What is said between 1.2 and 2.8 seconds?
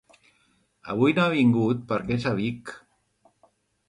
ha vingut perquè és a Vic.